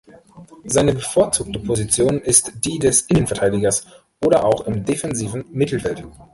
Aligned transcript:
Seine 0.65 0.95
bevorzugte 0.95 1.59
Position 1.59 2.21
ist 2.21 2.53
die 2.65 2.79
des 2.79 3.01
Innenverteidigers 3.01 3.85
oder 4.25 4.43
auch 4.45 4.65
im 4.65 4.83
defensiven 4.83 5.45
Mittelfeld. 5.51 6.03